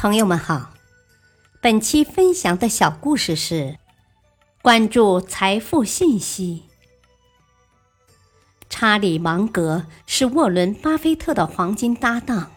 [0.00, 0.74] 朋友们好，
[1.60, 3.78] 本期分享的小故事是：
[4.62, 6.62] 关注财富信息。
[8.70, 12.52] 查理芒格是沃伦巴菲特的黄金搭档，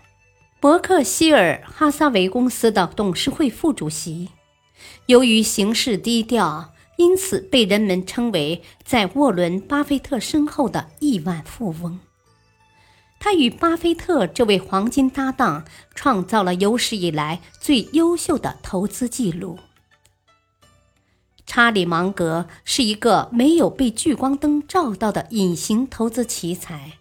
[0.60, 4.30] 伯克希尔哈撒韦公司的董事会副主席。
[5.08, 12.00] 由于行事低调，因此被人们称为在沃伦巴菲特身后的亿万富翁。
[13.24, 19.60] 他与巴菲特这位黄金搭档创造了有史以来最优秀的投资记录。
[21.46, 26.94] 查理芒格是一个没有被聚光灯照到的隐形投资奇才，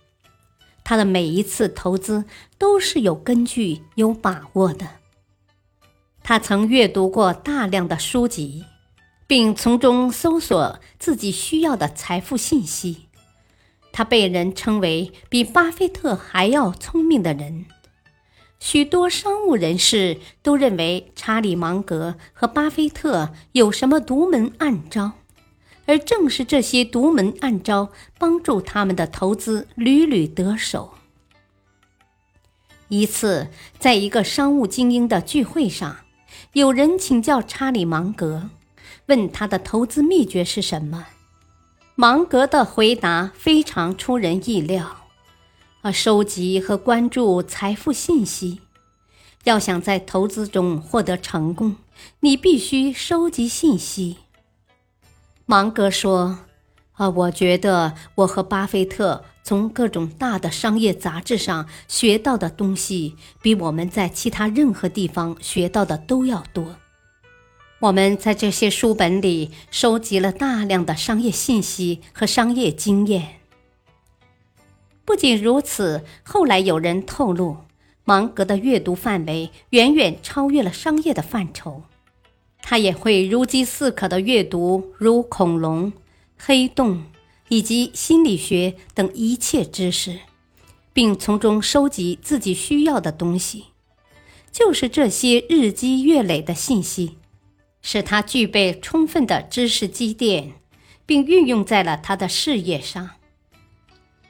[0.85, 2.27] 他的每一次投资
[2.59, 4.87] 都是有根据、有把握的。
[6.23, 8.67] 他曾阅读过大量的书籍，
[9.27, 13.07] 并从中搜索自己需要的财富信息。
[13.93, 17.67] 他被人称为比巴菲特还要聪明的人，
[18.59, 25.13] 许多商务人士都认为查理芒格和巴菲特有什么独门暗招，
[25.87, 30.95] 而正是这些独门暗招帮助他们的投资屡屡得手。
[32.89, 33.49] 一次，
[33.79, 35.97] 在一个商务精英的聚会上，
[36.53, 38.51] 有人请教查理芒格，
[39.07, 41.07] 问他的投资秘诀是什么。
[42.01, 45.05] 芒格的回答非常出人意料，
[45.83, 48.63] 啊，收集和关注财富信息。
[49.45, 51.77] 要想在投资中获得成功，
[52.21, 54.17] 你必须收集信息。
[55.45, 56.39] 芒格说
[56.97, 66.77] ：“啊，我觉得我和巴菲特从各种大的商业杂志上学到的东西，比我们在其他任何地方学到的都要多。”
[67.81, 73.41] 我们在这些书本里收集了大量的商业信息和商业经验。
[75.07, 77.57] 不仅如此，后来有人透露，
[78.05, 81.85] 芒格的阅读范围远远超越了商业的范畴。
[82.61, 85.91] 他也会如饥似渴地阅读如恐龙、
[86.37, 87.05] 黑洞
[87.49, 90.19] 以及心理学等一切知识，
[90.93, 93.65] 并从中收集自己需要的东西。
[94.53, 97.17] 就是这些日积月累的信息。
[97.83, 100.53] 使他具备充分的知识积淀，
[101.07, 103.11] 并运用在了他的事业上。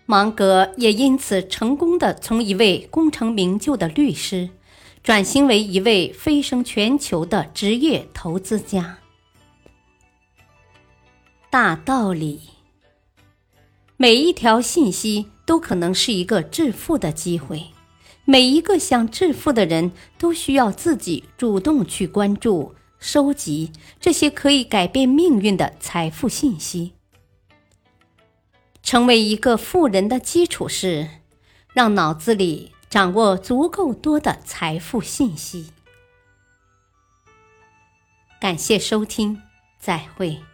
[0.07, 4.51] 芒格也因此成功的从一位功成名就的律师，
[5.03, 8.99] 转型为一位飞升全球的职业投资家。
[11.49, 12.41] 大道理：
[13.97, 17.67] 每一条信息都可能是一个致富的机会，
[18.25, 22.75] 每一个想致富的人都需要自己主动去关注。
[23.01, 26.93] 收集这些可以改变命运的财富信息，
[28.83, 31.09] 成为一个富人的基础是
[31.73, 35.73] 让脑子里掌握足够多的财富信息。
[38.39, 39.41] 感谢收听，
[39.79, 40.50] 再会。